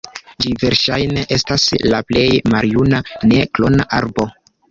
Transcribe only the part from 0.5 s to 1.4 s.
verŝajne